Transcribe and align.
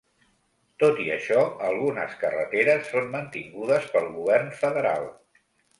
Tot 0.83 1.01
i 1.03 1.05
això, 1.15 1.43
algunes 1.69 2.17
carreteres 2.23 2.91
són 2.95 3.15
mantingudes 3.19 3.89
pel 3.95 4.13
govern 4.19 4.53
federal. 4.65 5.11